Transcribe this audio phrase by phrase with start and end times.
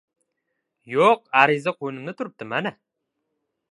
[0.93, 2.77] —Yo‘q, ariza qo‘ynimda turibdi, mana.